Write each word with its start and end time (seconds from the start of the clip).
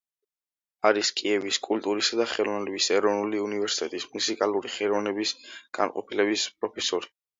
არის 0.89 1.09
კიევის 1.19 1.59
კულტურისა 1.67 2.17
და 2.21 2.27
ხელოვნების 2.31 2.87
ეროვნული 2.95 3.41
უნივერსიტეტის 3.49 4.07
მუსიკალური 4.15 4.73
ხელოვნების 4.79 5.35
განყოფილების 5.81 6.49
პროფესორი. 6.61 7.13